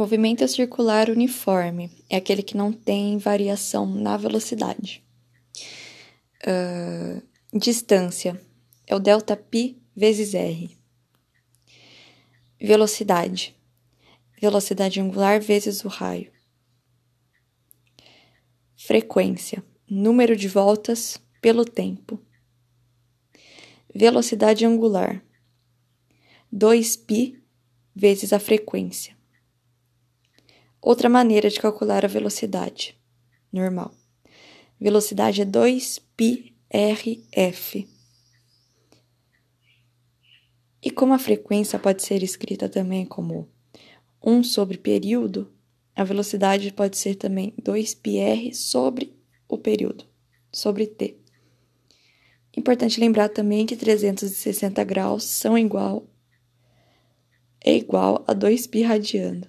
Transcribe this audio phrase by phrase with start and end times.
[0.00, 5.04] Movimento circular uniforme é aquele que não tem variação na velocidade.
[6.42, 7.22] Uh,
[7.52, 8.40] distância
[8.86, 10.74] é o delta π vezes r.
[12.58, 13.54] Velocidade,
[14.40, 16.32] velocidade angular vezes o raio.
[18.74, 22.18] Frequência, número de voltas pelo tempo.
[23.94, 25.22] Velocidade angular,
[26.50, 27.38] 2π
[27.94, 29.19] vezes a frequência.
[30.81, 32.97] Outra maneira de calcular a velocidade
[33.51, 33.93] normal.
[34.79, 37.87] Velocidade é 2πrf.
[40.83, 43.49] E como a frequência pode ser escrita também como
[44.23, 45.51] 1 sobre período,
[45.95, 50.05] a velocidade pode ser também 2πr sobre o período,
[50.51, 51.17] sobre t.
[52.55, 56.07] Importante lembrar também que 360 graus são igual
[57.67, 59.47] é igual a 2π radiano.